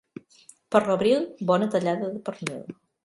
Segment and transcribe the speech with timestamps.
[0.75, 2.65] Per l'abril, bona tallada de pernil.